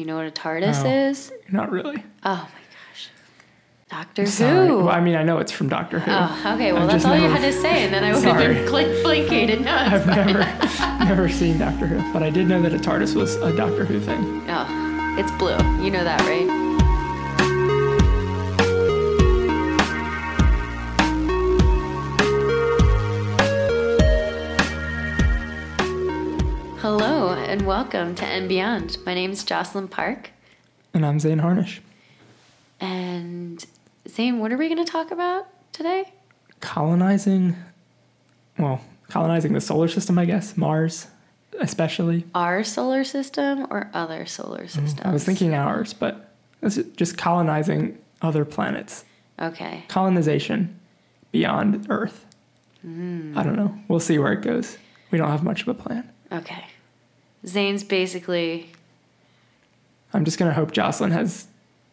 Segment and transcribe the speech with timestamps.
[0.00, 1.08] Do you know what a TARDIS No.
[1.10, 1.30] is?
[1.50, 2.02] Not really.
[2.24, 3.10] Oh my gosh.
[3.90, 4.66] Doctor Sorry.
[4.68, 4.76] Who.
[4.78, 6.10] Well, I mean, I know it's from Doctor Who.
[6.10, 6.72] Oh, okay.
[6.72, 9.02] Well, I've that's all you had to say, and then I would have been click
[9.04, 9.62] blinking.
[9.62, 10.26] No, it's I've fine.
[10.32, 13.84] never, never seen Doctor Who, but I did know that a TARDIS was a Doctor
[13.84, 14.42] Who thing.
[14.48, 15.58] Oh, it's blue.
[15.84, 16.59] You know that, right?
[27.50, 28.98] And welcome to And Beyond.
[29.04, 30.30] My name is Jocelyn Park.
[30.94, 31.82] And I'm Zane Harnish.
[32.78, 33.66] And
[34.08, 36.12] Zane, what are we going to talk about today?
[36.60, 37.56] Colonizing,
[38.56, 41.08] well, colonizing the solar system, I guess, Mars,
[41.58, 42.24] especially.
[42.36, 44.94] Our solar system or other solar systems?
[44.94, 46.32] Mm, I was thinking ours, but
[46.62, 49.04] it's just colonizing other planets.
[49.40, 49.82] Okay.
[49.88, 50.78] Colonization
[51.32, 52.26] beyond Earth.
[52.82, 53.36] Hmm.
[53.36, 53.76] I don't know.
[53.88, 54.78] We'll see where it goes.
[55.10, 56.08] We don't have much of a plan.
[56.30, 56.64] Okay.
[57.46, 58.70] Zane's basically
[60.12, 61.46] I'm just going to hope Jocelyn has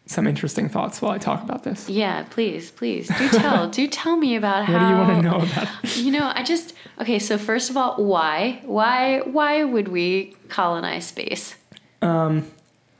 [0.06, 1.88] some interesting thoughts while I talk about this.
[1.88, 3.68] Yeah, please, please do tell.
[3.70, 4.72] do tell me about how.
[4.72, 5.96] What do you want to know about it?
[5.98, 7.18] You know, I just okay.
[7.18, 11.54] So first of all, why, why, why would we colonize space
[12.02, 12.50] Um,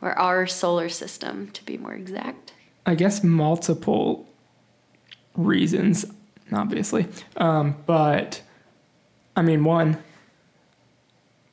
[0.03, 2.53] or our solar system, to be more exact?
[2.87, 4.27] I guess multiple
[5.35, 6.05] reasons,
[6.53, 7.07] obviously.
[7.37, 8.43] Um, but
[9.35, 9.97] I mean, one,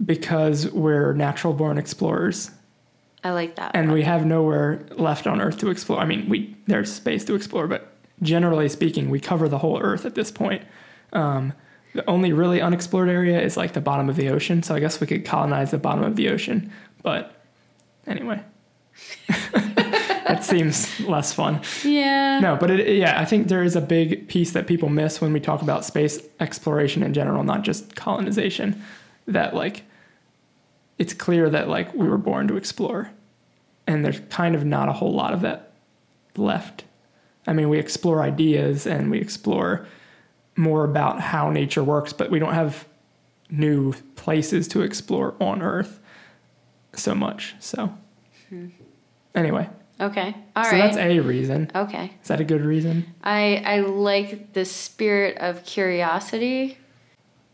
[0.04, 2.52] because we're natural born explorers
[3.24, 3.72] I like that.
[3.74, 3.96] and one.
[3.96, 6.00] we have nowhere left on Earth to explore.
[6.00, 10.06] I mean, we there's space to explore, but generally speaking, we cover the whole Earth
[10.06, 10.64] at this point.
[11.14, 11.54] Um,
[11.94, 15.00] the only really unexplored area is like the bottom of the ocean, so I guess
[15.00, 16.72] we could colonize the bottom of the ocean.
[17.02, 17.34] But
[18.06, 18.44] anyway,
[19.54, 21.62] that seems less fun.
[21.84, 22.40] yeah.
[22.40, 25.32] No, but it, yeah, I think there is a big piece that people miss when
[25.34, 28.84] we talk about space exploration in general, not just colonization.
[29.28, 29.84] That like,
[30.98, 33.12] it's clear that like we were born to explore,
[33.88, 35.74] and there's kind of not a whole lot of that
[36.38, 36.86] left.
[37.48, 39.88] I mean, we explore ideas and we explore
[40.56, 42.88] more about how nature works, but we don't have
[43.50, 46.00] new places to explore on Earth
[46.94, 47.56] so much.
[47.60, 47.94] So,
[48.50, 48.70] hmm.
[49.36, 49.70] anyway,
[50.00, 50.36] Okay.
[50.56, 50.72] All right.
[50.72, 51.72] so that's a reason.
[51.74, 52.12] okay.
[52.22, 53.06] Is that a good reason?
[53.24, 56.78] I I like the spirit of curiosity.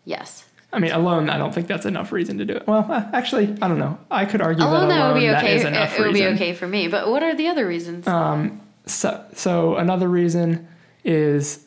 [0.06, 0.46] Yes.
[0.74, 2.66] I mean, alone, I don't think that's enough reason to do it.
[2.66, 3.98] Well, uh, actually, I don't know.
[4.09, 5.56] I could argue Alone, that that would be okay.
[5.56, 6.88] is It, enough it would be okay for me.
[6.88, 8.08] But what are the other reasons?
[8.08, 10.68] Um, so, so another reason
[11.04, 11.66] is,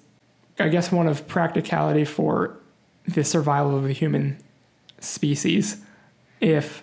[0.58, 2.56] I guess, one of practicality for
[3.06, 4.38] the survival of the human
[5.00, 5.76] species.
[6.40, 6.82] If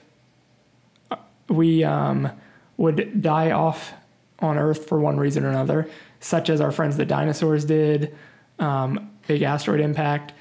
[1.50, 2.32] we um,
[2.78, 3.94] would die off
[4.40, 5.90] on Earth for one reason or another,
[6.20, 8.16] such as our friends the dinosaurs did,
[8.60, 10.34] um, big asteroid impact.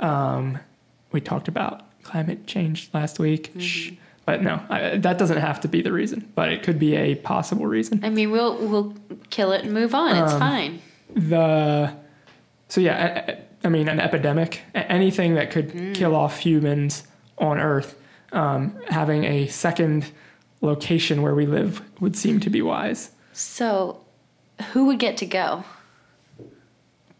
[0.00, 0.58] Um,
[1.16, 3.50] we talked about climate change last week.
[3.58, 3.92] Shh.
[4.26, 7.14] But no, I, that doesn't have to be the reason, but it could be a
[7.14, 8.04] possible reason.
[8.04, 8.94] I mean, we'll we'll
[9.30, 10.14] kill it and move on.
[10.16, 10.82] It's Um, fine.
[11.14, 11.94] the
[12.68, 17.04] so yeah I, I- I mean an epidemic anything that could kill off humans
[17.38, 17.98] on earth
[18.32, 20.12] um, having a second
[20.60, 24.04] location where we live would seem to be wise So,
[24.72, 25.64] who would get to go?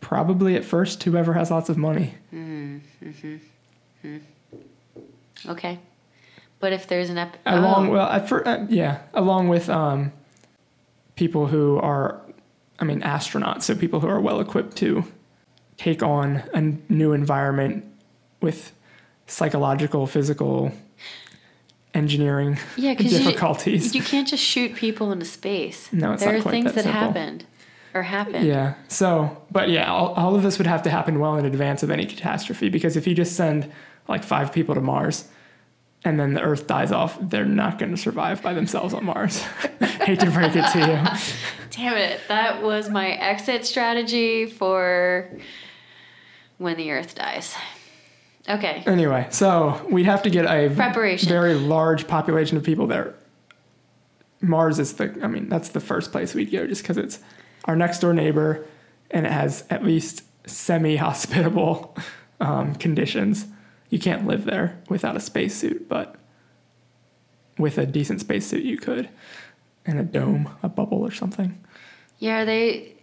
[0.01, 2.15] probably at first whoever has lots of money
[5.47, 5.79] Okay.
[6.59, 10.13] But if there's an ep- along oh, well fir- uh, yeah along with um,
[11.17, 12.21] people who are
[12.79, 15.05] i mean astronauts so people who are well equipped to
[15.77, 16.61] take on a
[16.93, 17.85] new environment
[18.41, 18.73] with
[19.27, 20.73] psychological physical
[21.95, 25.91] engineering yeah, because you, difficulties you can't just shoot people into space.
[25.93, 27.45] No, it's there not are things that that, happened
[27.95, 28.45] or happen.
[28.45, 31.83] yeah so but yeah all, all of this would have to happen well in advance
[31.83, 33.71] of any catastrophe because if you just send
[34.09, 35.29] like five people to mars
[36.05, 39.39] and then the earth dies off they're not going to survive by themselves on mars
[40.03, 41.47] hate to break it to you
[41.77, 42.21] Damn it!
[42.29, 45.29] That was my exit strategy for
[46.57, 47.55] when the Earth dies.
[48.49, 48.83] Okay.
[48.87, 51.29] Anyway, so we'd have to get a Preparation.
[51.29, 53.15] very large population of people there.
[54.41, 57.19] Mars is the, I mean, that's the first place we'd go just because it's
[57.67, 58.65] our next door neighbor
[59.11, 61.95] and it has at least semi hospitable
[62.41, 63.47] um, conditions.
[63.91, 66.17] You can't live there without a spacesuit, but
[67.59, 69.09] with a decent spacesuit, you could.
[69.85, 71.59] And a dome, a bubble or something.
[72.19, 72.95] Yeah, they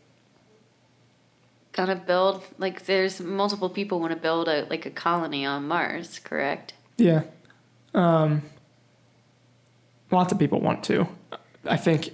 [1.71, 6.19] gonna build like there's multiple people want to build a like a colony on Mars,
[6.19, 6.73] correct?
[6.97, 7.23] Yeah.
[7.93, 8.43] Um,
[10.11, 11.07] lots of people want to.
[11.65, 12.11] I think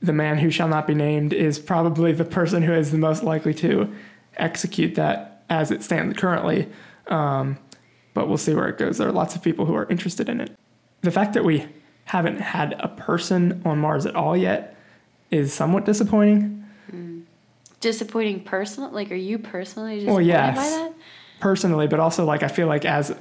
[0.00, 3.22] the man who shall not be named is probably the person who is the most
[3.22, 3.92] likely to
[4.36, 6.68] execute that as it stands currently.
[7.06, 7.58] Um,
[8.14, 8.98] but we'll see where it goes.
[8.98, 10.52] There are lots of people who are interested in it.
[11.02, 11.66] The fact that we
[12.06, 14.76] haven't had a person on Mars at all yet
[15.30, 16.64] is somewhat disappointing.
[16.90, 17.22] Mm.
[17.80, 18.92] Disappointing personally?
[18.92, 20.56] Like, are you personally Well, disappointed yes.
[20.56, 20.92] by that?
[21.40, 23.14] personally, but also like I feel like as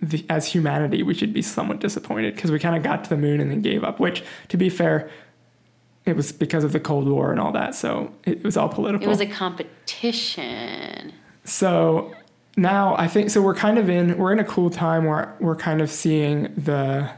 [0.00, 3.16] the, as humanity, we should be somewhat disappointed because we kind of got to the
[3.16, 3.98] moon and then gave up.
[3.98, 5.10] Which, to be fair,
[6.06, 9.04] it was because of the Cold War and all that, so it was all political.
[9.06, 11.12] It was a competition.
[11.44, 12.14] so
[12.56, 13.40] now I think so.
[13.42, 17.10] We're kind of in we're in a cool time where we're kind of seeing the.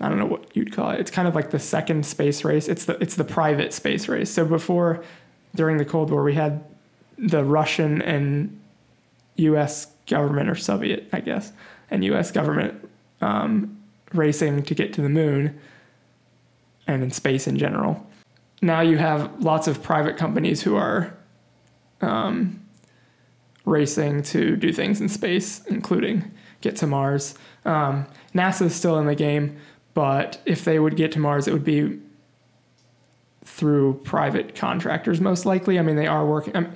[0.00, 1.00] I don't know what you'd call it.
[1.00, 2.68] It's kind of like the second space race.
[2.68, 4.30] It's the it's the private space race.
[4.30, 5.04] So before,
[5.54, 6.64] during the Cold War, we had
[7.18, 8.58] the Russian and
[9.36, 9.88] U.S.
[10.06, 11.52] government or Soviet, I guess,
[11.90, 12.30] and U.S.
[12.30, 12.88] government
[13.20, 13.78] um,
[14.14, 15.58] racing to get to the moon
[16.86, 18.06] and in space in general.
[18.62, 21.14] Now you have lots of private companies who are
[22.00, 22.61] um,
[23.64, 26.30] racing to do things in space, including
[26.60, 27.34] get to Mars.
[27.64, 29.56] Um, NASA is still in the game,
[29.94, 32.00] but if they would get to Mars, it would be
[33.44, 35.78] through private contractors, most likely.
[35.78, 36.56] I mean, they are working.
[36.56, 36.72] Um,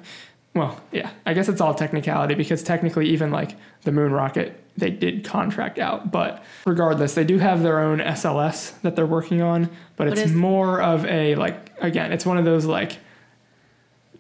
[0.54, 3.52] well, yeah, I guess it's all technicality because technically, even like
[3.82, 6.10] the moon rocket, they did contract out.
[6.10, 10.30] But regardless, they do have their own SLS that they're working on, but What it's
[10.30, 12.98] is- more of a like, again, it's one of those like,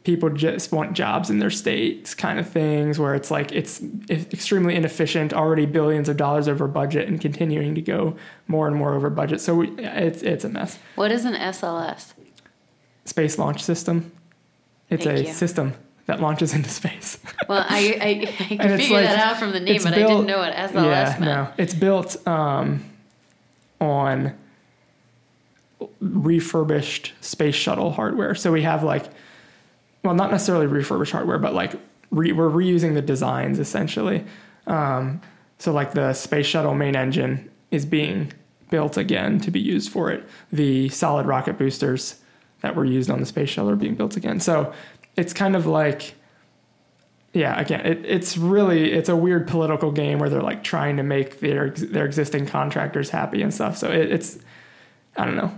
[0.06, 4.76] people just want jobs in their states kind of things where it's like it's, extremely
[4.76, 8.16] inefficient already billions of dollars over budget and continuing to go
[8.46, 12.12] more and more over budget so we, it's it's a mess What is an SLS?
[13.04, 14.12] space launch system
[14.90, 15.32] it's Thank a you.
[15.34, 15.74] system
[16.06, 17.18] that launches into space
[17.48, 18.08] Well, I, I,
[18.44, 20.84] I can figure like- that out from the name, but I didn't know what SLS
[20.84, 21.20] yeah meant.
[21.20, 22.84] no it's built um,
[23.80, 24.36] on
[26.00, 29.06] refurbished space shuttle hardware so we have like
[30.06, 31.74] well not necessarily refurbished hardware but like
[32.10, 34.24] re- we're reusing the designs essentially.
[34.66, 35.20] Um,
[35.58, 38.32] so like the space shuttle main engine is being
[38.70, 40.26] built again to be used for it.
[40.52, 42.20] The solid rocket boosters
[42.60, 44.40] that were used on the space shuttle are being built again.
[44.40, 44.72] So
[45.16, 46.14] it's kind of like
[47.32, 51.02] yeah again it, it's really it's a weird political game where they're like trying to
[51.02, 53.76] make their their existing contractors happy and stuff.
[53.76, 54.38] So it, it's
[55.16, 55.56] i don't know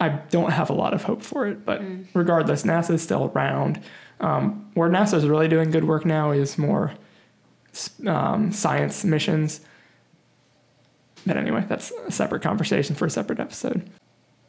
[0.00, 1.82] i don't have a lot of hope for it but
[2.14, 3.80] regardless nasa is still around
[4.20, 6.92] um, where nasa is really doing good work now is more
[8.06, 9.60] um, science missions
[11.26, 13.88] but anyway that's a separate conversation for a separate episode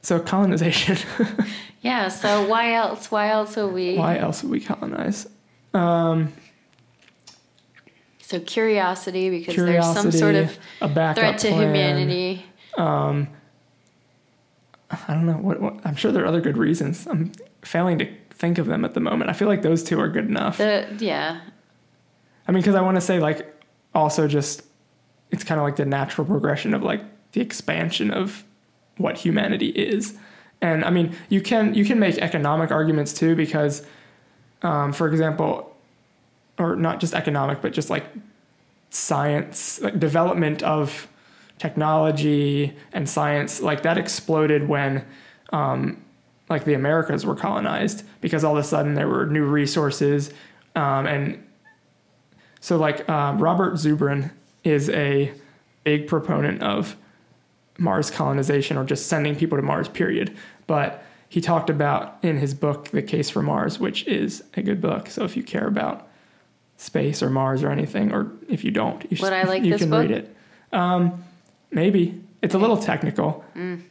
[0.01, 0.97] so colonization
[1.83, 3.09] Yeah, so why else?
[3.09, 3.97] Why else would we?
[3.97, 5.27] why else would we colonize
[5.73, 6.31] um,
[8.21, 10.51] So curiosity, because curiosity there's some sort of
[10.93, 11.59] threat to plan.
[11.59, 12.45] humanity.
[12.77, 13.27] Um,
[15.07, 15.33] I don't know.
[15.33, 17.07] What, what I'm sure there are other good reasons.
[17.07, 19.29] I'm failing to think of them at the moment.
[19.29, 20.57] I feel like those two are good enough.
[20.57, 21.41] The yeah,
[22.47, 23.47] I mean, because I want to say like
[23.93, 24.63] also just
[25.31, 27.01] it's kind of like the natural progression of like
[27.31, 28.43] the expansion of
[28.97, 30.17] what humanity is.
[30.61, 33.85] And I mean, you can you can make economic arguments too because,
[34.61, 35.75] um, for example,
[36.59, 38.05] or not just economic, but just like
[38.89, 41.07] science, like development of
[41.61, 45.05] technology and science, like that exploded when
[45.53, 46.03] um,
[46.49, 50.33] like the Americas were colonized because all of a sudden there were new resources
[50.75, 51.43] um, and
[52.59, 54.31] so like um, Robert Zubrin
[54.63, 55.31] is a
[55.83, 56.95] big proponent of
[57.77, 60.35] Mars colonization or just sending people to Mars, period.
[60.67, 64.79] But he talked about in his book, The Case for Mars, which is a good
[64.79, 65.09] book.
[65.09, 66.07] So if you care about
[66.77, 69.89] space or Mars or anything, or if you don't, you, Would I like you can
[69.89, 70.01] book?
[70.01, 70.35] read it.
[70.71, 71.23] Um,
[71.71, 72.21] maybe.
[72.41, 73.45] It's a little technical.
[73.55, 73.83] Mm.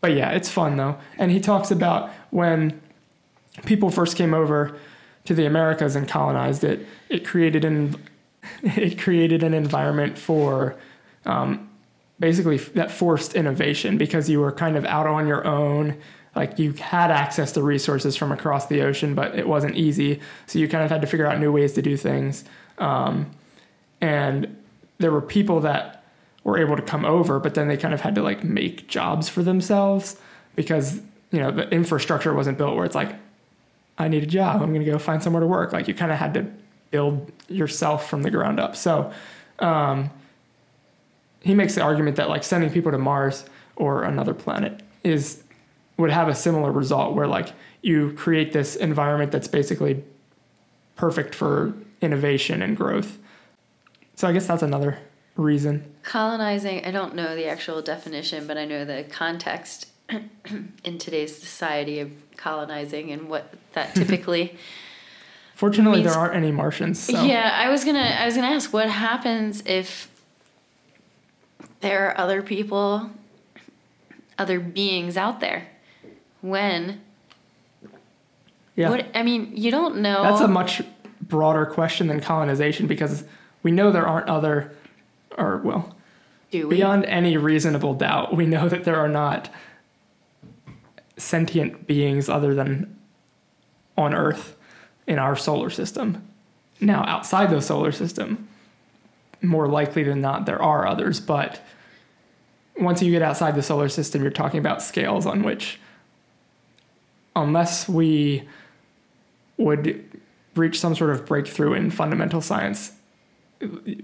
[0.00, 0.98] But yeah, it's fun though.
[1.18, 2.80] And he talks about when
[3.64, 4.76] people first came over
[5.24, 7.96] to the Americas and colonized it, it created an
[8.62, 10.76] it created an environment for
[11.24, 11.70] um,
[12.20, 15.96] basically that forced innovation because you were kind of out on your own.
[16.36, 20.20] Like you had access to resources from across the ocean, but it wasn't easy.
[20.46, 22.44] So you kind of had to figure out new ways to do things.
[22.78, 23.30] Um,
[24.00, 24.56] and
[24.98, 26.03] there were people that
[26.44, 29.28] were able to come over, but then they kind of had to like make jobs
[29.28, 30.16] for themselves
[30.54, 33.16] because you know the infrastructure wasn't built where it's like
[33.98, 34.62] I need a job.
[34.62, 35.72] I'm going to go find somewhere to work.
[35.72, 36.46] Like you kind of had to
[36.90, 38.76] build yourself from the ground up.
[38.76, 39.12] So
[39.60, 40.10] um,
[41.40, 43.44] he makes the argument that like sending people to Mars
[43.76, 45.42] or another planet is
[45.96, 50.02] would have a similar result where like you create this environment that's basically
[50.96, 53.18] perfect for innovation and growth.
[54.16, 54.98] So I guess that's another
[55.36, 55.84] reason.
[56.02, 56.84] colonizing.
[56.84, 59.88] I don't know the actual definition, but I know the context
[60.84, 64.56] in today's society of colonizing and what that typically.
[65.54, 66.98] Fortunately, Means- there aren't any Martians.
[66.98, 67.22] So.
[67.24, 70.10] Yeah, I was gonna I was gonna ask what happens if
[71.80, 73.10] there are other people,
[74.38, 75.68] other beings out there.
[76.40, 77.00] When?
[78.76, 78.90] Yeah.
[78.90, 80.22] What I mean, you don't know.
[80.22, 80.82] That's a much
[81.20, 83.24] broader question than colonization because
[83.62, 84.72] we know there aren't other,
[85.36, 85.94] or well,
[86.50, 86.76] do we?
[86.76, 89.50] beyond any reasonable doubt, we know that there are not
[91.16, 92.98] sentient beings other than
[93.96, 94.56] on Earth
[95.06, 96.26] in our solar system.
[96.80, 98.48] Now, outside the solar system,
[99.42, 101.64] more likely than not, there are others, but
[102.78, 105.78] once you get outside the solar system, you're talking about scales on which,
[107.36, 108.48] unless we
[109.56, 110.04] would
[110.56, 112.92] reach some sort of breakthrough in fundamental science,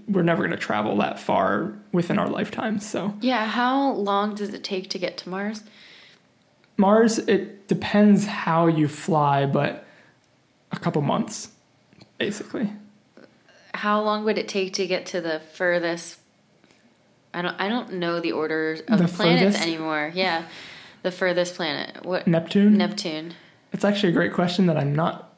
[0.07, 2.79] we're never going to travel that far within our lifetime.
[2.79, 5.63] So, Yeah, how long does it take to get to Mars?
[6.77, 9.85] Mars, it depends how you fly, but
[10.71, 11.49] a couple months,
[12.17, 12.71] basically.
[13.73, 16.19] How long would it take to get to the furthest?
[17.33, 17.55] I don't.
[17.59, 19.61] I don't know the order of The the planets furthest?
[19.61, 20.11] anymore.
[20.13, 20.45] Yeah,
[21.03, 22.05] the furthest planet.
[22.05, 22.27] What?
[22.27, 22.77] Neptune?
[22.77, 23.33] Neptune.
[23.71, 25.33] It's actually a great question that I'm not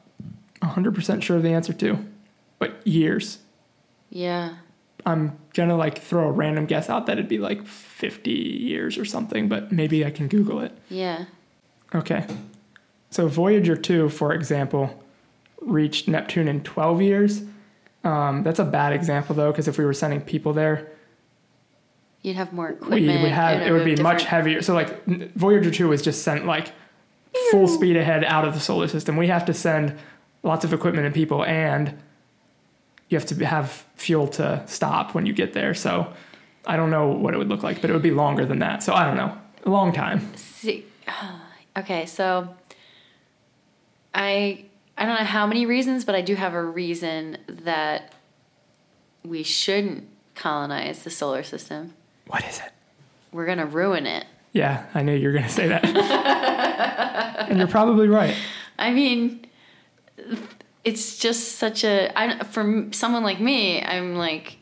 [0.60, 2.04] 100% sure of the answer to,
[2.58, 3.38] but years.
[4.14, 4.54] Yeah.
[5.04, 9.04] I'm gonna like throw a random guess out that it'd be like 50 years or
[9.04, 10.72] something, but maybe I can Google it.
[10.88, 11.26] Yeah.
[11.94, 12.24] Okay.
[13.10, 15.04] So Voyager 2, for example,
[15.60, 17.42] reached Neptune in 12 years.
[18.02, 20.88] Um, that's a bad example though, because if we were sending people there,
[22.22, 23.02] You'd have more equipment.
[23.02, 24.62] we would have it would be different- much heavier.
[24.62, 25.04] So like
[25.34, 26.72] Voyager 2 was just sent like
[27.50, 29.16] full speed ahead out of the solar system.
[29.18, 29.94] We have to send
[30.42, 31.92] lots of equipment and people, and
[33.08, 35.74] you have to have fuel to stop when you get there.
[35.74, 36.12] So
[36.66, 38.82] I don't know what it would look like, but it would be longer than that.
[38.82, 40.34] So I don't know, a long time.
[40.36, 40.86] See,
[41.76, 42.54] okay, so
[44.14, 44.64] I
[44.96, 48.12] I don't know how many reasons, but I do have a reason that
[49.24, 51.94] we shouldn't colonize the solar system.
[52.26, 52.72] What is it?
[53.32, 54.26] We're gonna ruin it.
[54.54, 55.84] Yeah, I knew you were going to say that.
[57.48, 58.36] and you're probably right.
[58.78, 59.43] I mean,
[60.84, 63.82] it's just such a I for someone like me.
[63.82, 64.58] I'm like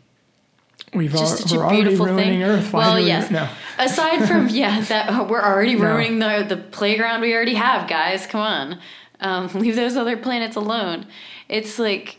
[0.94, 2.42] We've just al- such a beautiful ruining thing.
[2.42, 2.72] Earth.
[2.72, 3.30] Well, do we- yes.
[3.30, 3.48] No.
[3.78, 5.84] Aside from yeah, that uh, we're already No.
[5.94, 8.26] ruining the the playground we already have, guys.
[8.26, 8.78] Come on,
[9.20, 11.06] um, leave those other planets alone.
[11.48, 12.18] It's like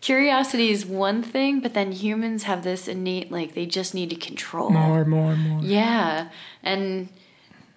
[0.00, 4.16] curiosity is one thing, but then humans have this innate like they just need to
[4.16, 4.70] control.
[4.70, 5.60] More, more, more.
[5.62, 6.30] Yeah,
[6.62, 7.08] and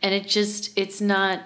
[0.01, 1.41] and it just it's not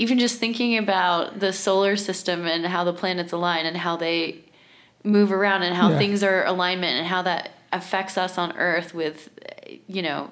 [0.00, 4.38] even just thinking about the solar system and how the planets align and how they
[5.04, 5.98] move around and how Yeah.
[5.98, 9.28] things are alignment and how that affects us on Earth with
[9.86, 10.30] you know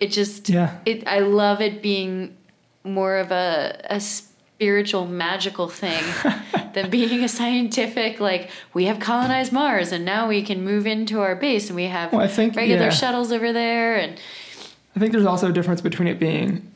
[0.00, 0.78] it just Yeah.
[0.86, 2.36] it I love it being
[2.84, 6.02] more of a a spiritual magical thing
[6.74, 11.20] than being a scientific like we have colonized Mars and now we can move into
[11.20, 12.90] our base and we have Well, I think, regular yeah.
[12.90, 14.18] shuttles over there and
[14.96, 16.66] I think there's also a difference between it being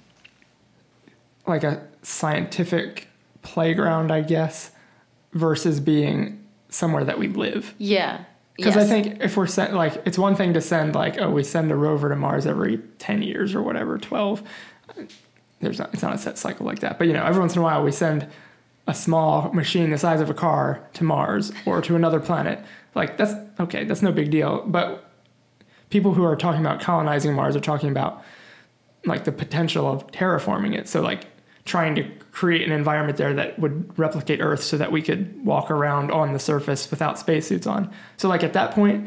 [1.53, 3.09] like a scientific
[3.43, 4.73] playground, I guess,
[5.33, 7.75] versus being somewhere that we live.
[7.79, 8.25] yeah
[8.57, 8.85] Because yes.
[8.85, 11.71] I think if we're sent, like, it's one thing to send, like, oh, we send
[11.71, 14.43] a rover to Mars every 10 years or whatever, 12.
[15.61, 16.99] There's not, it's not a set cycle like that.
[16.99, 18.27] But, you know, every once in a while we send
[18.87, 22.65] a small machine the size of a car to Mars or to another planet.
[22.95, 24.65] Like, that's okay, that's no big deal.
[24.67, 25.11] But
[25.91, 28.23] people who are talking about colonizing Mars are talking about,
[29.05, 30.89] like, the potential of terraforming it.
[30.89, 31.27] So, like,
[31.65, 32.03] trying to
[32.33, 36.33] create an environment there that would replicate Earth so that we could walk around on
[36.33, 37.91] the surface without spacesuits on.
[38.17, 39.07] So, like, at that point,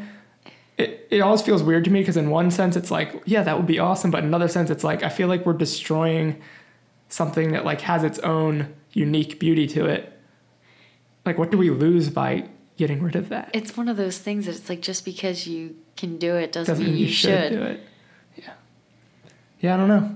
[0.78, 3.56] it, it always feels weird to me because, in one sense, it's like, yeah, that
[3.56, 4.10] would be awesome.
[4.10, 6.40] But in another sense, it's like, I feel like we're destroying
[7.08, 10.12] something that, like, has its own unique beauty to it.
[11.26, 13.50] Like, what do we lose by getting rid of that?
[13.54, 16.72] it's one of those things that it's like just because you can do it doesn't,
[16.74, 17.52] Doesn't mean mean you, should.
[17.52, 17.80] do it.
[18.36, 18.52] Yeah.
[19.60, 20.14] Yeah, I don't know.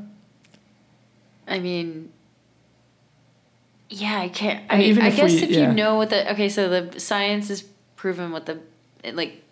[1.48, 2.12] I mean,
[3.90, 4.64] yeah, I can't.
[4.70, 5.68] I, even I guess we- if yeah.
[5.68, 7.62] you know what the okay, so the science has
[7.96, 8.60] proven what the
[9.12, 9.42] like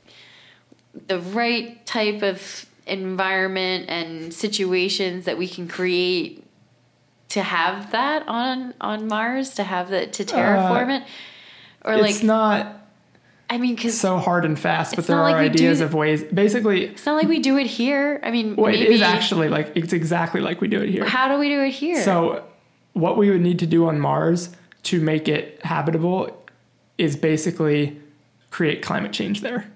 [1.07, 6.45] the right type of environment and situations that we can create
[7.28, 11.07] to have that on on Mars to have that to terraform it
[11.85, 12.80] or Uh, it's like not
[13.50, 15.95] I mean because so hard and fast, but It's there are like ideas th- of
[15.95, 16.23] ways.
[16.23, 18.21] Basically, it's not like we do it here.
[18.23, 21.04] I mean, well, maybe, it is actually like it's exactly like we do it here.
[21.04, 22.02] How do we do it here?
[22.02, 22.45] So,
[22.99, 24.50] what we would need to do on Mars
[24.85, 26.37] to make it habitable
[26.97, 27.99] is basically
[28.50, 29.71] create climate change there.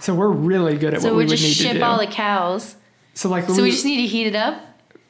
[0.00, 1.84] So we're really good at so what we we would just need ship to do.
[1.84, 2.76] all the cows.
[3.14, 4.60] so like So we- we just need to heat it up.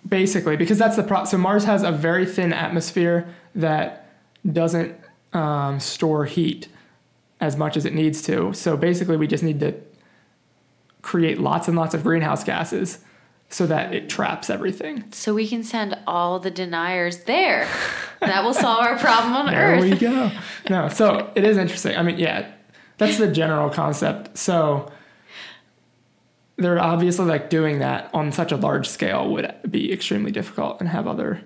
[0.09, 1.25] basically because that's the pro.
[1.25, 4.09] So Mars has a very thin atmosphere that
[4.51, 4.95] doesn't
[5.33, 6.69] um, store heat
[7.41, 8.53] as much as it needs to.
[8.53, 9.75] So basically, we just need to
[11.03, 12.99] create lots and lots of greenhouse gases
[13.55, 15.05] so that it traps everything.
[15.13, 17.69] So we can send all the deniers there.
[18.21, 19.81] that will solve our problem on There Earth.
[19.81, 20.33] There we go.
[20.69, 21.97] No, so it is interesting.
[21.97, 22.51] I mean, yeah,
[22.99, 24.37] that's the general concept.
[24.37, 24.91] So
[26.57, 30.89] they're obviously like doing that on such a large scale would be extremely difficult and
[30.89, 31.41] have other,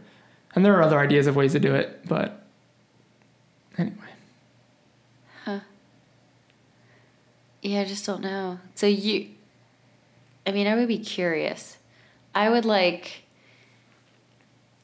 [0.55, 2.43] and there are other ideas of ways to do it, but
[3.77, 3.97] anyway.
[5.45, 5.61] Huh.
[7.61, 8.61] Yeah, I just don't know.
[8.77, 9.29] So you,
[10.47, 11.78] I mean, I would be curious.
[12.39, 13.25] I would like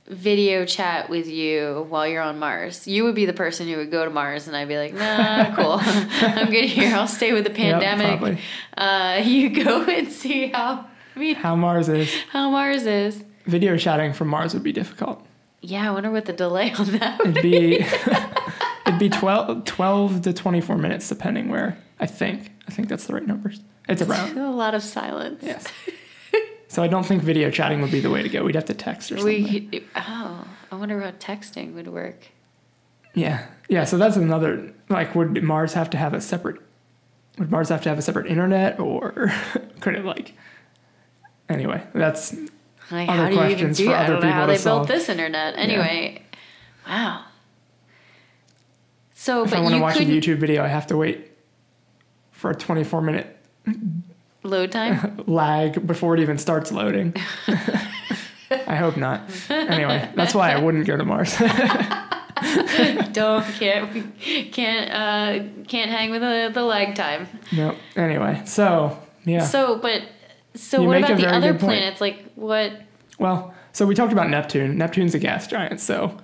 [0.09, 2.89] video chat with you while you're on Mars.
[2.89, 5.55] You would be the person who would go to Mars, and I'd be like, nah,
[5.55, 5.79] cool.
[5.81, 6.93] I'm good here.
[6.93, 8.19] I'll stay with the pandemic.
[8.19, 8.39] probably.
[8.77, 10.85] uh, you go and see how.
[11.15, 12.13] I mean, How Mars is.
[12.31, 13.23] how Mars is.
[13.47, 15.25] Video chatting from Mars would be difficult.
[15.61, 17.77] Yeah, I wonder what the delay on that would It'd be
[18.87, 22.51] it'd be 12, 12 to 24 minutes depending where I think.
[22.67, 23.61] I think that's the right numbers.
[23.89, 24.37] It's around.
[24.37, 25.39] A lot of silence.
[25.41, 25.69] Yes.
[26.75, 28.43] So I don't think video chatting would be the way to go.
[28.43, 29.71] We'd have to text or something.
[29.71, 32.27] We oh, I wonder how texting would work.
[33.15, 33.47] Yeah.
[33.69, 36.61] Yeah, so that's another like would Mars have to have a separate
[37.39, 39.33] would Mars have to have a separate internet or
[39.81, 40.35] could it like
[41.49, 42.35] Anyway, that's
[42.91, 43.87] Like, Other how do you questions do?
[43.87, 45.55] for other don't know how they to built this internet.
[45.57, 46.23] Anyway,
[46.87, 47.25] wow.
[49.15, 50.97] So, if I but want to you watch a couldn't YouTube video, I have to
[50.97, 51.31] wait
[52.33, 53.39] for a 24 minute
[54.45, 55.23] load time.
[55.27, 57.15] lag before it even starts loading.
[58.67, 59.23] I hope not.
[59.51, 61.37] Anyway, that's why I wouldn't go to Mars.
[63.13, 64.15] don't can't
[64.53, 67.27] can't uh, can't hang with the, the lag time.
[67.53, 67.75] no.
[67.97, 69.45] Anyway, so yeah.
[69.45, 70.03] So, but
[70.55, 72.01] so You what about the other planets?
[72.01, 72.73] Like, what?
[73.19, 74.77] well, so we talked about Neptune.
[74.77, 76.17] Neptune's a gas giant, so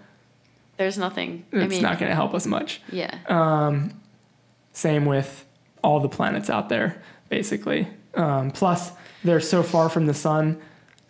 [0.76, 1.46] There's nothing.
[1.52, 2.80] I it's mean, not going to help us much.
[2.92, 3.18] yeah.
[3.26, 3.92] Um,
[4.72, 5.44] same with
[5.82, 7.88] all the planets out there, basically.
[8.14, 8.92] Um, plus,
[9.24, 10.60] they're so far from the sun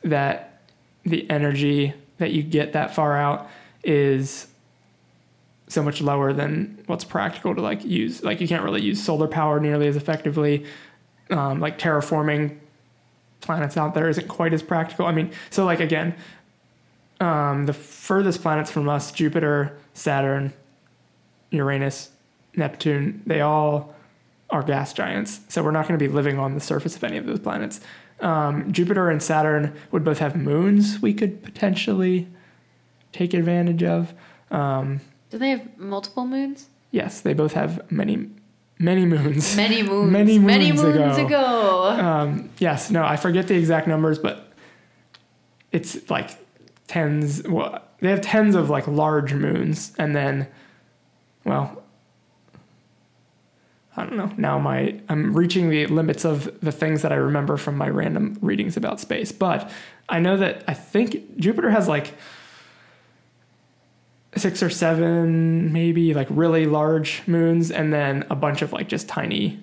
[0.03, 0.61] that
[1.05, 3.49] the energy that you get that far out
[3.83, 4.47] is
[5.69, 8.23] so much lower than what's practical to like use.
[8.23, 10.65] Like you can't really use solar power nearly as effectively.
[11.31, 12.59] Um, like terraforming
[13.41, 15.07] planets out there isn't quite as practical.
[15.07, 16.15] I mean, so like again,
[17.21, 20.53] um, the furthest planets from us, Jupiter, Saturn,
[21.51, 22.11] Uranus,
[22.57, 23.95] Neptune, they all
[24.51, 25.41] are gas giants.
[25.49, 27.81] So we're not going to be living on the surface of any of those planets.
[28.21, 32.29] Um, Jupiter and Saturn would both have moons we could potentially
[33.13, 34.13] take advantage of.
[34.51, 36.69] Um, Do they have multiple moons?
[36.91, 38.29] yes, they both have many,
[38.79, 39.57] many moons.
[39.65, 40.11] Many moons.
[40.13, 41.27] Many Many moons moons ago.
[41.27, 41.85] ago.
[41.91, 44.53] Um, yes, no, I forget the exact numbers, but
[45.73, 46.31] it's like
[46.89, 47.43] tens.
[47.47, 50.49] Well, they have tens of like large moons, and then,
[51.45, 51.83] well,
[54.01, 54.33] I don't know.
[54.37, 58.39] Now my I'm reaching the limits of the things that I remember from my random
[58.41, 59.71] readings about space, but
[60.09, 62.15] I know that I think Jupiter has like
[64.37, 69.09] six or seven, maybe like really large moons, and then a bunch of like just
[69.09, 69.61] tiny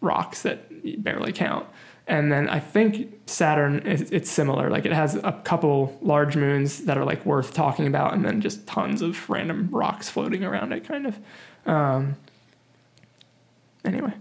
[0.00, 1.66] rocks that barely count.
[2.06, 4.70] And then I think Saturn is it's similar.
[4.70, 8.40] Like it has a couple large moons that are like worth talking about, and then
[8.40, 11.18] just tons of random rocks floating around it, kind of.
[11.66, 12.16] Um,
[13.84, 14.12] anyway,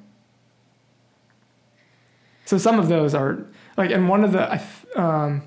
[2.46, 4.62] so some of those are like, and one of the I
[4.96, 5.44] um,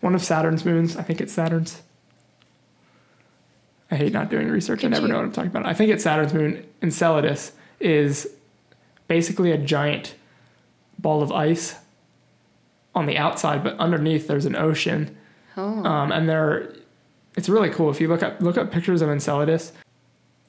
[0.00, 1.82] one of Saturn's moons, I think it's Saturn's.
[3.90, 4.84] I hate not doing research.
[4.84, 5.66] I never you- know what I'm talking about.
[5.66, 6.64] I think it's Saturn's moon.
[6.82, 8.28] Enceladus is
[9.08, 10.14] basically a giant
[10.98, 11.76] ball of ice
[12.94, 15.16] on the outside, but underneath there's an ocean.
[15.56, 15.84] Oh.
[15.84, 16.72] Um, and there,
[17.36, 17.90] it's really cool.
[17.90, 19.72] If you look up look up pictures of Enceladus,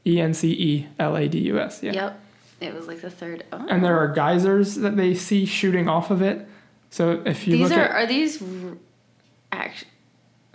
[0.05, 1.81] E N C E L A D U S.
[1.83, 1.93] Yeah.
[1.93, 2.19] Yep.
[2.61, 3.43] It was like the third.
[3.51, 3.65] Oh.
[3.67, 6.47] And there are geysers that they see shooting off of it.
[6.91, 8.77] So if you these look are at are these r-
[9.51, 9.85] act-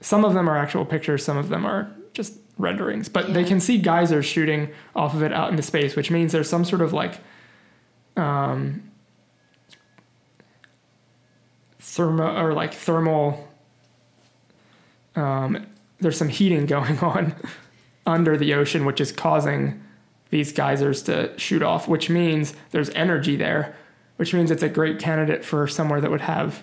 [0.01, 3.59] some of them are actual pictures, some of them are just renderings, but they can
[3.59, 6.93] see geysers shooting off of it out into space, which means there's some sort of
[6.93, 7.19] like
[8.17, 8.89] um,
[11.81, 13.49] thermo or like thermal.
[15.17, 15.67] Um,
[15.99, 17.35] there's some heating going on
[18.07, 19.83] under the ocean, which is causing
[20.31, 23.77] these geysers to shoot off, which means there's energy there,
[24.17, 26.63] which means it's a great candidate for somewhere that would have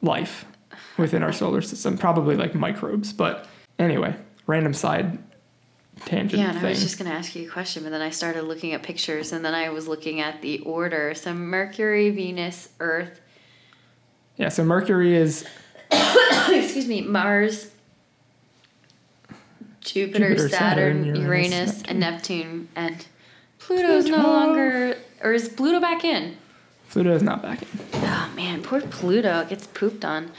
[0.00, 0.44] life
[0.96, 3.12] within our solar system, probably like microbes.
[3.12, 3.46] But
[3.78, 5.18] anyway, random side
[6.04, 8.10] tangent Yeah, and I was just going to ask you a question, but then I
[8.10, 11.14] started looking at pictures, and then I was looking at the order.
[11.14, 13.20] So Mercury, Venus, Earth.
[14.36, 15.44] yeah, so Mercury is
[15.90, 17.70] excuse me, Mars,
[19.92, 23.06] Jupiter, Jupiter, Saturn, Saturn, Uranus, Uranus, and Neptune, and
[23.58, 26.36] Pluto's no longer, or is Pluto back in?
[26.90, 27.68] Pluto is not back in.
[27.94, 30.30] Oh man, poor Pluto gets pooped on.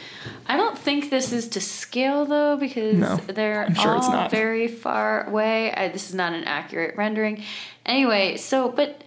[0.48, 4.10] I don't think this is to scale though because No, they're I'm sure all it's
[4.10, 4.32] not.
[4.32, 5.72] very far away.
[5.74, 7.44] I, this is not an accurate rendering.
[7.86, 9.04] Anyway, so but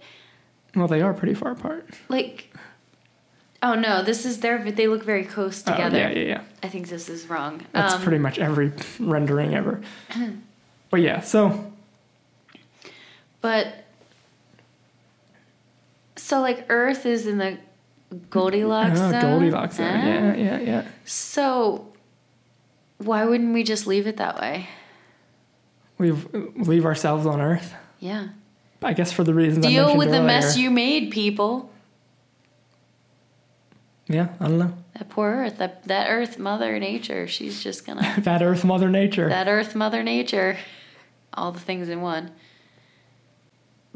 [0.75, 1.85] Well, they are pretty far apart.
[2.07, 2.53] like,
[3.63, 4.69] oh no, this is their.
[4.71, 5.97] They look very close Oh, together.
[5.97, 6.41] yeah, yeah, yeah.
[6.61, 7.65] I think this is wrong.
[7.71, 9.81] That's Um, pretty much every rendering ever.
[10.91, 11.71] but yeah, so
[13.41, 13.85] But
[16.15, 17.57] so like Earth is in the
[18.29, 19.21] Goldilocks oh, zone.
[19.21, 19.87] Goldilocks zone.
[19.91, 20.05] Ah.
[20.05, 20.85] Yeah, yeah, yeah.
[21.05, 21.87] So
[22.99, 24.67] why wouldn't we just leave it that way?
[25.99, 27.73] Leave leave ourselves on Earth.
[27.99, 28.27] Yeah.
[28.81, 30.27] I guess for the reasons Deal with the earlier.
[30.27, 31.71] mess you made, people.
[34.13, 34.73] Yeah, I don't know.
[34.93, 37.27] That poor Earth, that that Earth, Mother Nature.
[37.27, 39.27] She's just gonna that Earth, Mother Nature.
[39.29, 40.57] that Earth, Mother Nature,
[41.33, 42.31] all the things in one.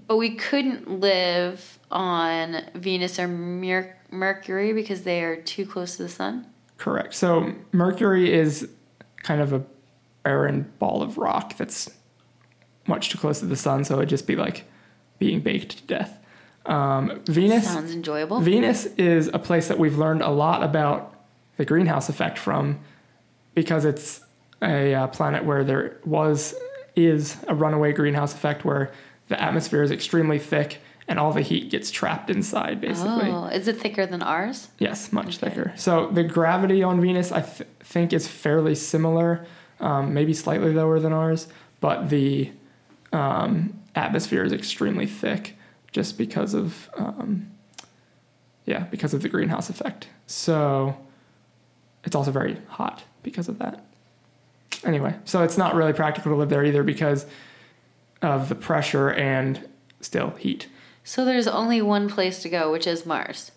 [0.07, 6.03] But we couldn't live on Venus or Mer- Mercury because they are too close to
[6.03, 6.47] the sun.
[6.77, 7.13] Correct.
[7.13, 8.69] So Mercury is
[9.23, 9.63] kind of a
[10.23, 11.89] barren ball of rock that's
[12.87, 14.63] much too close to the sun, so it'd just be like
[15.19, 16.17] being baked to death.
[16.67, 17.65] Um, Venus.
[17.65, 18.39] Sounds enjoyable.
[18.41, 21.13] Venus is a place that we've learned a lot about
[21.55, 22.79] the greenhouse effect from
[23.55, 24.21] because it's
[24.61, 26.53] a uh, planet where there was
[26.95, 28.91] is a runaway greenhouse effect where
[29.27, 33.29] the atmosphere is extremely thick and all the heat gets trapped inside basically.
[33.29, 34.69] Oh, is it thicker than ours?
[34.79, 35.49] Yes, much Okay.
[35.49, 35.73] thicker.
[35.75, 39.45] So the gravity on Venus, I th- think, is fairly similar,
[39.79, 41.47] um, maybe slightly lower than ours,
[41.79, 42.51] but the
[43.13, 45.56] um, atmosphere is extremely thick
[45.97, 47.49] just because of, um,
[48.65, 50.07] yeah, because of the greenhouse effect.
[50.27, 50.95] So
[52.03, 53.83] it's also very hot because of that.
[54.83, 57.25] Anyway, so it's not really practical to live there either because
[58.21, 59.67] of the pressure and
[59.99, 60.67] still heat.
[61.03, 63.51] So there's only one place to go, which is Mars.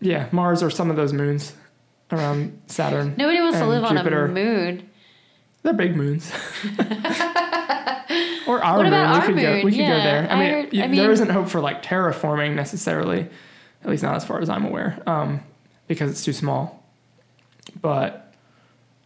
[0.00, 1.52] Yeah, Mars or some of those moons
[2.10, 3.12] around Saturn.
[3.18, 4.24] Nobody wants to live Jupiter.
[4.24, 4.88] on a moon.
[5.62, 6.32] They're big moons.
[8.64, 8.92] our What moon.
[8.94, 9.52] about we our could go.
[9.54, 9.64] moon?
[9.64, 10.30] We could Yeah, go there.
[10.30, 13.28] I I mean, heard- y- I there mean- isn't hope for like terraforming necessarily,
[13.82, 15.40] at least not as far as I'm aware, um,
[15.88, 16.84] because it's too small.
[17.80, 18.34] But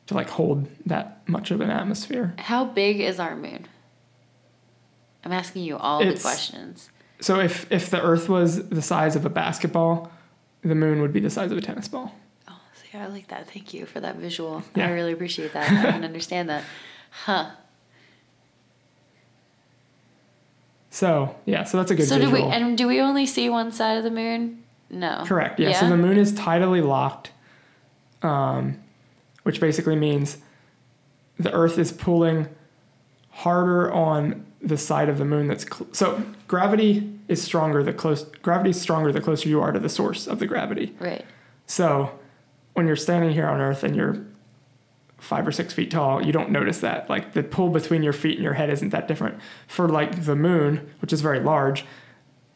[0.07, 2.35] to like hold that much of an atmosphere.
[2.38, 3.66] How big is our moon?
[5.25, 6.90] I'm asking you all It's- the questions.
[7.21, 10.11] So if if the Earth was the size of a basketball,
[10.62, 12.14] the moon would be the size of a tennis ball.
[12.49, 13.51] Oh, see, I like that.
[13.51, 14.62] Thank you for that visual.
[14.75, 14.88] Yeah.
[14.88, 15.71] I really appreciate that.
[15.71, 16.62] I can understand that.
[17.25, 17.47] Huh.
[20.96, 22.40] So yeah, so that's a good so do we?
[22.40, 24.64] And do we only see one side of the moon?
[24.88, 25.24] No.
[25.26, 25.61] Correct.
[25.61, 25.78] Yeah.
[25.78, 27.32] So the moon is tidally locked,
[28.22, 28.82] um,
[29.42, 30.38] which basically means
[31.38, 32.48] the Earth is pulling
[33.28, 38.24] harder on the side of the moon that's cl- so gravity is stronger the close
[38.40, 40.96] gravity is stronger the closer you are to the source of the gravity.
[40.98, 41.26] right.
[41.66, 42.18] So
[42.72, 44.24] when you're standing here on Earth and you're
[45.18, 47.09] five or six feet tall, you don't notice that.
[47.09, 49.38] Like the pull between your feet and your head isn't that different.
[49.66, 51.85] For like the moon, which is very large,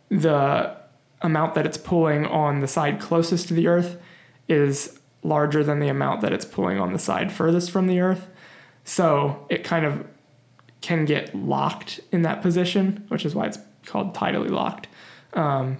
[0.08, 0.76] the
[1.22, 4.00] amount that it's pulling on the side closest to the Earth
[4.48, 8.28] is larger than the amount that it's pulling on the side furthest from the Earth.
[8.84, 10.06] So it kind of
[10.80, 14.88] can get locked in that position, which is why it's called tidally locked.
[15.34, 15.78] Um,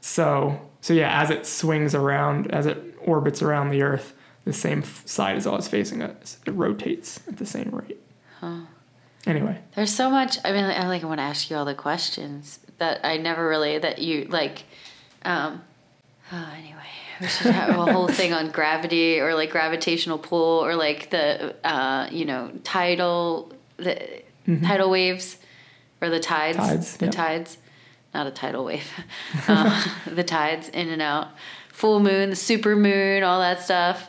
[0.00, 4.82] so so yeah, as it swings around, as it orbits around the Earth, the same
[4.82, 6.38] side is always facing us.
[6.46, 8.00] It rotates at the same rate.
[9.26, 10.38] Anyway, There's so much.
[10.44, 13.46] I mean, I like I want to ask you all the questions that I never
[13.46, 14.64] really that you like.
[15.24, 15.62] Um,
[16.32, 16.78] oh, anyway,
[17.20, 21.54] we should have a whole thing on gravity or like gravitational pull or like the
[21.64, 24.22] uh, you know tidal the
[24.62, 25.36] tidal waves
[26.00, 26.56] or the tides.
[26.56, 26.68] Mm-hmm.
[26.68, 27.14] Tides, The yep.
[27.14, 27.58] tides.
[28.14, 28.90] Not a tidal wave.
[29.48, 31.28] uh, the tides in and out.
[31.72, 34.08] Full moon, the super moon, all that stuff.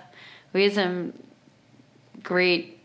[0.53, 1.13] We had some
[2.23, 2.79] great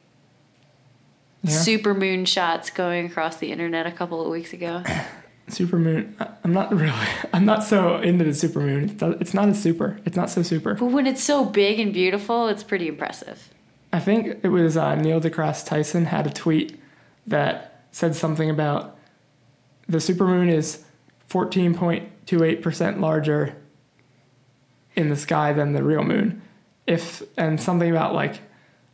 [1.42, 1.50] yeah.
[1.50, 4.82] super moon shots going across the internet a couple of weeks ago.
[5.48, 6.16] super moon.
[6.44, 6.92] I'm not really.
[7.32, 8.90] I'm not so into the supermoon.
[8.90, 9.98] It's not- It's not as super.
[10.04, 10.74] It's not so super.
[10.74, 13.50] But when it's so big and beautiful, it's pretty impressive.
[13.92, 16.78] I think it was uh, Neil deGrasse Tyson had a tweet
[17.26, 18.98] that said something about
[19.88, 20.84] the super moon is
[21.30, 23.56] 14.28% larger
[24.94, 26.42] in the sky than the real moon.
[26.86, 28.40] If and something about like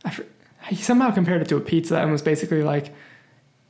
[0.03, 0.23] I, fr-
[0.67, 2.93] he somehow compared it to a pizza and was basically like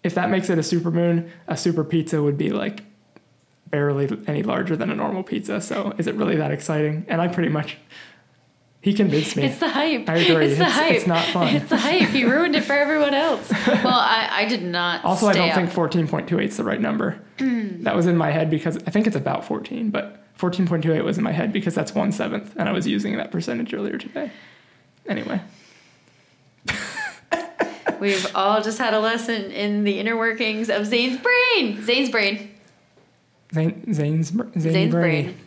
[0.04, 2.84] if that makes it a supermoon, a super pizza would be like
[3.70, 5.60] barely any larger than a normal pizza.
[5.62, 7.06] So is it really that exciting?
[7.08, 7.78] And I pretty much
[8.82, 9.44] he convinced me.
[9.46, 10.10] It's the hype.
[10.10, 10.46] I agree.
[10.48, 10.92] It's the It's- hype.
[10.94, 11.56] it's not fun.
[11.56, 12.10] It's the hype.
[12.10, 13.50] He ruined it for everyone else.
[13.68, 15.04] Well, I, I did not.
[15.06, 15.56] Also, I don't up.
[15.56, 17.20] think 14.28 is the right number.
[17.38, 17.84] Mm.
[17.84, 21.24] that was in my head because I think it's about 14, but 14.28 was in
[21.24, 24.32] my head because that's one seventh, and I was using that percentage earlier today.
[25.08, 25.42] Anyway,
[28.00, 31.84] We've all just had a lesson in the inner workings of Zane's brain.
[31.84, 32.52] Zane's brain.
[33.54, 35.26] Zane, Zane's, Zane Zane's brain.
[35.26, 35.38] brain.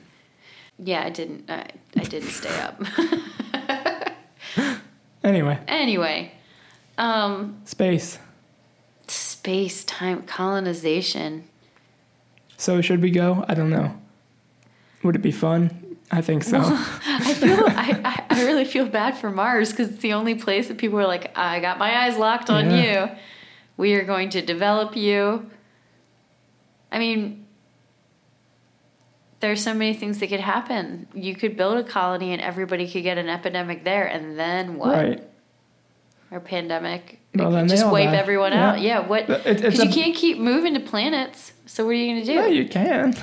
[0.78, 1.50] Yeah, I didn't.
[1.50, 2.80] I, I didn't stay up.
[5.24, 6.30] Anyway, anyway,
[6.98, 8.20] um, space.
[9.08, 11.48] space time colonization.
[12.56, 13.44] So should we go?
[13.48, 13.92] I don't know.
[15.06, 15.96] Would it be fun?
[16.10, 16.60] I think so.
[16.62, 17.64] I feel.
[17.66, 20.98] I, I, I really feel bad for Mars because it's the only place that people
[21.00, 23.06] are like, I got my eyes locked on Yeah.
[23.10, 23.16] you.
[23.76, 25.50] We are going to develop you.
[26.92, 27.46] I mean,
[29.40, 31.08] there's so many things that could happen.
[31.14, 34.94] You could build a colony and everybody could get an epidemic there, and then what?
[34.94, 35.28] Right.
[36.30, 37.20] Or pandemic.
[37.36, 38.16] Well, then just wipe die.
[38.16, 38.70] everyone Yeah.
[38.70, 38.80] out.
[38.80, 39.00] Yeah.
[39.06, 39.28] What?
[39.28, 41.52] It's Because you can't keep moving to planets.
[41.66, 42.32] So what are you going to do?
[42.34, 43.14] Yeah, you can.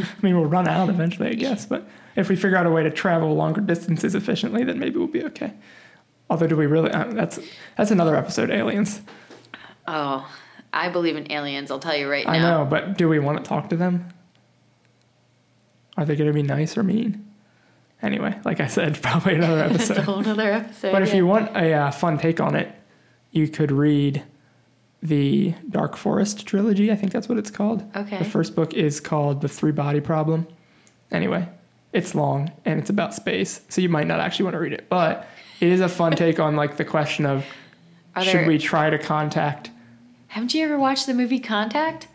[0.00, 1.66] I mean, we'll run out eventually, I guess.
[1.66, 5.06] But if we figure out a way to travel longer distances efficiently, then maybe we'll
[5.06, 5.52] be okay.
[6.28, 6.90] Although, do we really?
[6.90, 7.38] Uh, that's
[7.76, 8.50] that's another episode.
[8.50, 9.00] Aliens.
[9.86, 10.28] oh,
[10.72, 11.70] I believe in aliens.
[11.70, 12.32] I'll tell you right now.
[12.32, 14.08] I know, but do we want to talk to them?
[15.96, 17.22] Are they going to be nice or mean?
[18.02, 20.04] Anyway, like I said, probably another It's a episode.
[20.04, 20.92] whole other episode.
[20.92, 22.70] but if you want a uh, fun take on it,
[23.36, 24.22] you could read
[25.02, 26.90] the Dark Forest trilogy.
[26.90, 27.84] I think that's what it's called.
[27.94, 28.18] Okay.
[28.18, 30.46] The first book is called The Three Body Problem.
[31.12, 31.48] Anyway,
[31.92, 34.88] it's long and it's about space, so you might not actually want to read it,
[34.88, 35.28] but
[35.60, 37.44] it is a fun take on like the question of
[38.16, 39.70] Are should there- we try to contact?
[40.28, 42.08] Haven't you ever watched the movie Contact?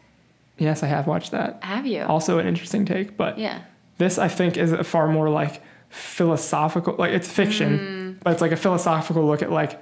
[0.57, 1.63] Yes, I have watched that.
[1.63, 2.03] Have you?
[2.03, 3.61] Also an interesting take, but yeah.
[3.97, 7.79] this I think is a far more like philosophical like it's fiction,
[8.19, 8.23] Mm.
[8.23, 9.81] but it's like a philosophical look at like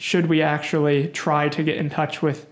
[0.00, 2.46] should we actually try to get in touch with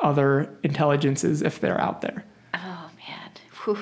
[0.00, 2.24] other intelligences if they're out there?
[2.54, 3.30] Oh man.
[3.64, 3.78] Whew.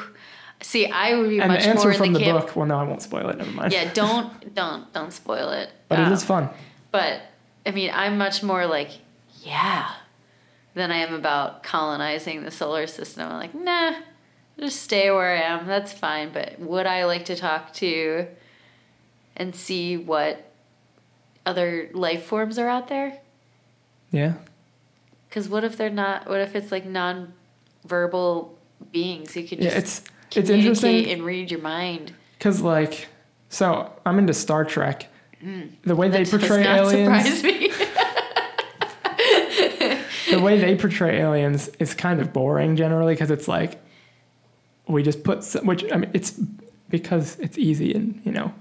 [0.62, 2.76] See, I would be And the much answer more from the, the, book, well no,
[2.76, 3.72] I won't spoil it, never mind.
[3.72, 5.70] Yeah, don't don't don't spoil it.
[5.88, 6.48] But it Um, is fun.
[6.90, 7.20] But
[7.64, 8.90] I mean, I'm much more like,
[9.44, 9.88] yeah,
[10.74, 13.28] than I am about colonizing the solar system.
[13.28, 13.94] I'm like, nah,
[14.58, 15.68] just stay where I am.
[15.68, 16.32] That's fine.
[16.32, 18.26] But would I like to talk to
[19.36, 20.51] and see what
[21.46, 23.18] other life forms are out there?
[24.10, 24.34] Yeah.
[25.28, 26.28] Because what if they're not?
[26.28, 28.58] What if it's like non-verbal
[28.90, 30.10] beings who could just Yeah, it's it's
[30.48, 32.12] communicate interesting and read your mind?
[32.38, 33.06] because like
[33.48, 35.06] so I'm into Star Trek.
[35.84, 36.30] The way they Mm.
[36.30, 37.68] That portray aliens, me.
[40.30, 43.80] the way they portray aliens is kind of boring generally because it's like
[44.86, 46.32] we just put some, which I mean it's
[46.88, 48.52] because it's easy and you know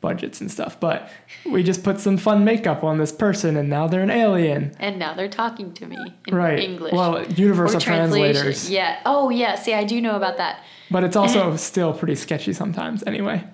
[0.00, 1.10] budgets and stuff, but
[1.44, 4.74] we just put some fun makeup on this person and now they're an alien.
[4.78, 6.58] and now they're talking to me in right.
[6.58, 6.92] English.
[6.92, 8.70] Well, universal translators.
[8.70, 9.00] Yeah.
[9.04, 9.56] Oh, yeah.
[9.56, 10.64] See, I do know about that.
[10.90, 13.02] But it's also still pretty sketchy sometimes.
[13.06, 13.44] Anyway,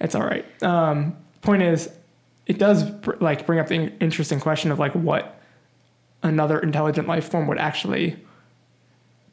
[0.00, 0.44] it's all right.
[0.62, 1.88] Um, point is,
[2.46, 5.40] it does br- like bring up the in- interesting question of like what
[6.22, 8.16] another intelligent life form would actually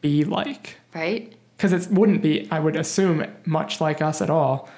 [0.01, 1.33] be like, Right?
[1.57, 4.69] because it wouldn't be, I would assume, much like us at all,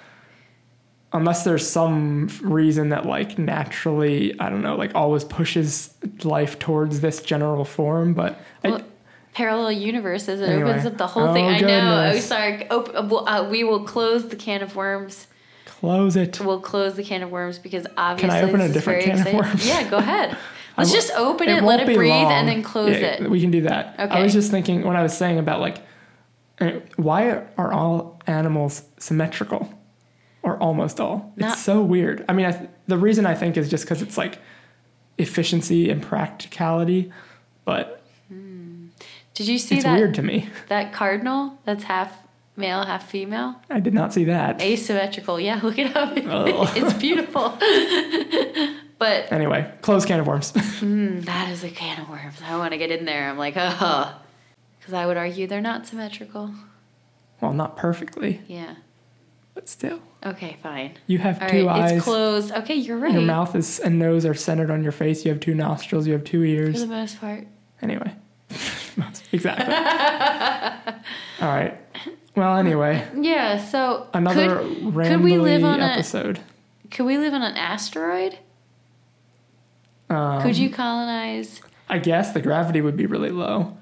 [1.13, 7.01] unless there's some reason that like naturally, I don't know, like always pushes life towards
[7.01, 8.13] this general form.
[8.13, 8.83] But I-
[9.33, 10.41] parallel universes.
[10.41, 10.69] It Anyway.
[10.71, 11.45] opens up the whole Oh, thing.
[11.45, 12.11] I know.
[12.15, 12.69] Oh, sorry.
[12.69, 15.27] Op- uh, we will close the can of worms.
[15.65, 16.39] close it.
[16.39, 19.33] We'll close the can of worms because obviously Can I open a different can of
[19.33, 19.67] worms?
[19.67, 20.35] Yeah, go ahead.
[20.77, 22.31] Let's just open it, won't let it breathe, long.
[22.33, 23.29] and then close Yeah, it.
[23.29, 23.95] We can do that.
[23.99, 24.13] okay.
[24.13, 25.77] I was just thinking when I was saying about like,
[26.59, 29.69] uh, why are all animals symmetrical,
[30.45, 31.33] or almost all?
[31.37, 32.23] It's so weird.
[32.29, 34.37] I mean, I th- the reason I think is just because it's like
[35.17, 37.11] efficiency and practicality,
[37.65, 40.47] but Did you see it's that weird to me.
[40.69, 42.15] that cardinal that's half
[42.55, 43.55] male, half female?
[43.69, 44.61] I did not see that.
[44.61, 45.39] Asymmetrical.
[45.39, 46.15] Yeah, look it up.
[46.27, 46.71] Oh.
[46.75, 47.49] it's beautiful.
[48.97, 50.51] but Anyway, close can of worms.
[50.53, 52.39] mm, that is a can of worms.
[52.45, 53.29] I want to get in there.
[53.29, 54.15] I'm like, oh.
[54.79, 56.51] Because I would argue they're not symmetrical.
[57.41, 58.75] well, not perfectly, Yeah.
[59.55, 59.99] But still.
[60.23, 60.91] Okay, fine.
[61.07, 61.91] You have All two right, eyes.
[61.93, 62.51] it's closed.
[62.51, 63.13] Okay, you're right.
[63.13, 65.25] Your mouth is and nose are centered on your face.
[65.25, 66.05] You have two nostrils.
[66.05, 66.75] You have two ears.
[66.75, 67.47] For the most part.
[67.81, 68.13] Anyway.
[69.31, 69.73] exactly.
[71.41, 71.77] All right.
[72.35, 76.39] Well, anyway, Yeah, so another could, could we live on a- episode.
[76.91, 78.37] could we live on an asteroid?
[80.09, 81.61] Um, could you colonize?
[81.87, 83.77] I guess the gravity would be really low.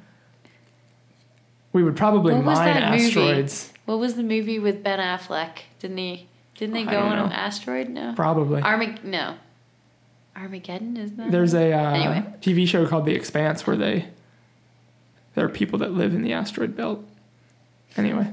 [1.73, 3.69] We would probably What mine asteroids.
[3.69, 3.72] movie?
[3.85, 5.59] What was the movie with Ben Affleck?
[5.79, 6.27] Didn't he?
[6.55, 7.89] Didn't they go on an asteroid?
[7.89, 8.13] No.
[8.15, 8.61] Probably.
[8.61, 9.35] Armag no.
[10.35, 11.31] Armageddon is that?
[11.31, 12.25] There's a uh, Anyway.
[12.41, 14.05] TV show called The Expanse where they
[15.35, 17.03] there are people that live in the asteroid belt.
[17.97, 18.27] Anyway,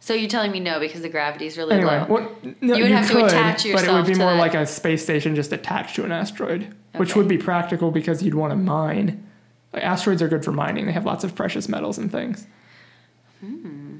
[0.00, 2.06] So you're telling me no because the gravity is really Anyway, low.
[2.08, 3.86] well, no, You would have to attach yourself.
[3.86, 4.38] but it would be more that.
[4.38, 8.34] like a space station just attached to an asteroid, which would be practical because you'd
[8.34, 9.24] want to mine.
[9.72, 12.46] Like, asteroids are good for mining; they have lots of precious metals and things.
[13.40, 13.93] Hmm.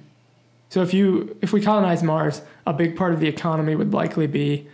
[0.75, 4.27] So if you if we colonize Mars, a big part of the economy would likely
[4.27, 4.67] be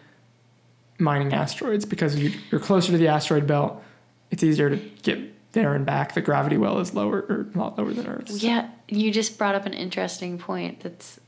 [0.98, 3.84] mining asteroids because you, you're closer to the asteroid belt.
[4.30, 5.18] It's easier to get
[5.52, 6.14] there and back.
[6.14, 8.42] The gravity well is lower or a lot lower than Earth's.
[8.42, 10.80] Yeah, you just brought up an interesting point.
[10.80, 11.20] That's,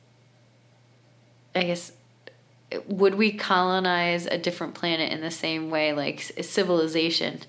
[1.55, 1.93] I guess,
[2.87, 7.41] would we colonize a different planet in the same way, like civilization,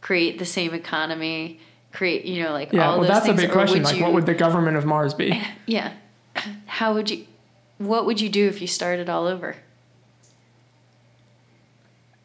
[0.00, 1.60] create the same economy,
[1.92, 3.82] create you know like Yeah, all well, those that's a big question.
[3.82, 5.38] Like, you, what would the government of Mars be?
[5.66, 5.92] yeah,
[6.66, 7.26] how would you,
[7.78, 9.56] what would you do if you started all over?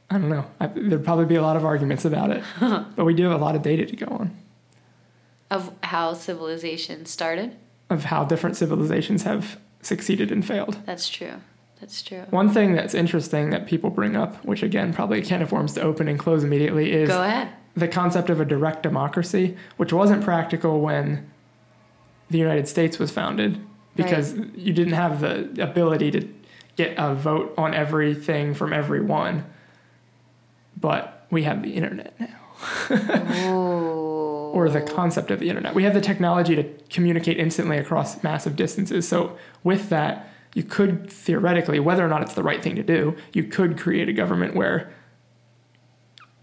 [0.10, 0.46] I don't know.
[0.60, 3.44] I, there'd probably be a lot of arguments about it, but we do have a
[3.44, 4.36] lot of data to go on
[5.52, 7.56] Of how civilization started.
[7.90, 10.78] of how different civilizations have succeeded and failed.
[10.86, 11.34] That's true.
[11.80, 12.24] That's true.
[12.32, 15.74] One thing that's interesting that people bring up, which again probably a can of worms
[15.74, 17.50] to open and close immediately, is Go ahead.
[17.76, 21.30] the concept of a direct democracy, which wasn't practical when
[22.30, 23.60] the United States was founded
[24.04, 26.28] because you didn't have the ability to
[26.76, 29.46] get a vote on everything from everyone.
[30.80, 32.38] But we have the internet now,
[34.54, 35.76] or the concept of the internet.
[35.76, 39.08] We have the technology to communicate instantly across massive distances.
[39.08, 43.16] So, with that, you could theoretically, whether or not it's the right thing to do,
[43.34, 44.92] you could create a government where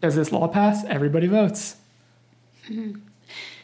[0.01, 0.85] does this law pass?
[0.85, 1.77] Everybody votes.
[2.69, 3.01] Mm-hmm.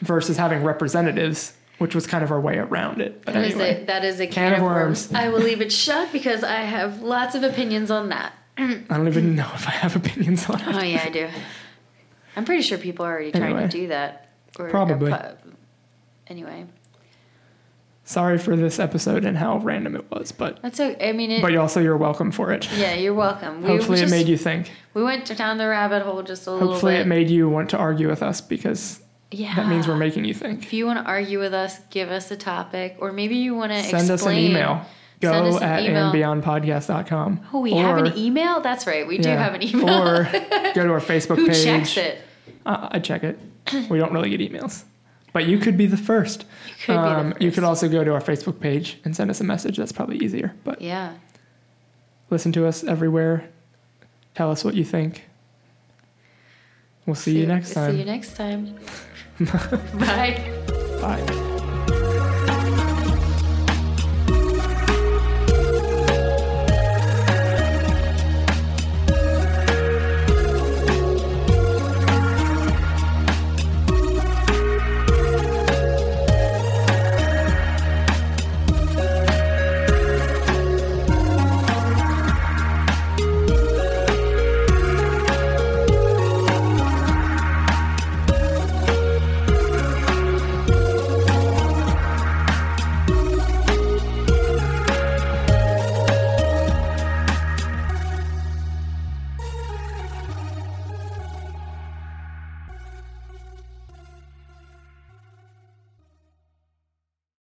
[0.01, 3.23] Versus having representatives, which was kind of our way around it.
[3.25, 5.09] But That is anyway, a that is a Can can, of worms.
[5.11, 5.13] worms.
[5.13, 8.33] I will leave it shut because I have lots of opinions on that.
[8.57, 10.67] I don't even know if I have opinions on it.
[10.67, 11.27] Oh yeah, I do.
[12.35, 14.29] I'm pretty sure people are already trying to do that.
[14.59, 15.11] Or, or Probably.
[15.11, 15.51] pu-
[16.27, 16.65] anyway,
[18.05, 21.09] Sorry for this episode and how random it was, but that's okay.
[21.09, 22.69] I mean, it, but you also you're welcome for it.
[22.73, 23.61] yeah, you're welcome.
[23.61, 24.71] We Hopefully, just, it made you think.
[24.93, 27.77] We went down the rabbit hole just a little Hopefully, it made you want to
[27.77, 28.99] argue with us because
[29.33, 29.55] yeah.
[29.55, 30.63] that means we're making you think.
[30.63, 33.71] If you want to argue with us, give us a topic, or maybe you want
[33.71, 34.85] to Send us an email.
[35.21, 36.11] Send Go us an at email.
[36.11, 37.47] andbeyondpodcast.com.
[37.53, 38.59] Oh, we have an email.
[38.61, 39.07] That's right.
[39.07, 39.89] We do have an email.
[40.03, 40.23] Or
[40.73, 41.63] go to our Facebook Who page.
[41.63, 42.21] checks it?
[42.65, 43.39] Uh, I check it.
[43.89, 44.83] We don't really get emails.
[45.31, 46.41] But you could be the first.
[46.67, 49.29] You could be Um, the You could also go to our Facebook page and send
[49.31, 49.77] us a message.
[49.77, 50.53] That's probably easier.
[50.65, 51.13] But Yeah.
[52.29, 53.49] listen to us everywhere.
[54.35, 55.23] Tell us what you think.
[57.05, 57.91] We'll see, you next time.
[57.93, 58.77] See you next time.
[59.99, 60.37] Bye.
[61.01, 61.49] Bye.